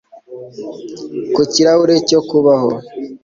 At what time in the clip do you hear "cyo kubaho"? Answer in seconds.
2.09-2.71